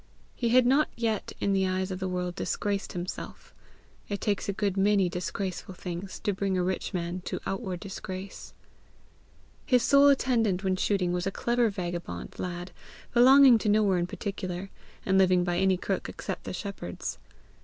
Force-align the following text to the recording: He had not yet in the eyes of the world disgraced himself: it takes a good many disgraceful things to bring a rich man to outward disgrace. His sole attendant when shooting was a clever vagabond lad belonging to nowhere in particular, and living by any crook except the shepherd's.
He 0.33 0.49
had 0.49 0.65
not 0.65 0.89
yet 0.95 1.31
in 1.39 1.53
the 1.53 1.67
eyes 1.67 1.91
of 1.91 1.99
the 1.99 2.07
world 2.07 2.33
disgraced 2.33 2.93
himself: 2.93 3.53
it 4.09 4.19
takes 4.19 4.49
a 4.49 4.53
good 4.53 4.75
many 4.75 5.09
disgraceful 5.09 5.75
things 5.75 6.17
to 6.21 6.33
bring 6.33 6.57
a 6.57 6.63
rich 6.63 6.91
man 6.91 7.21
to 7.25 7.39
outward 7.45 7.81
disgrace. 7.81 8.55
His 9.63 9.83
sole 9.83 10.07
attendant 10.07 10.63
when 10.63 10.75
shooting 10.75 11.13
was 11.13 11.27
a 11.27 11.31
clever 11.31 11.69
vagabond 11.69 12.39
lad 12.39 12.71
belonging 13.13 13.59
to 13.59 13.69
nowhere 13.69 13.99
in 13.99 14.07
particular, 14.07 14.71
and 15.05 15.19
living 15.19 15.43
by 15.43 15.59
any 15.59 15.77
crook 15.77 16.09
except 16.09 16.45
the 16.45 16.51
shepherd's. 16.53 17.19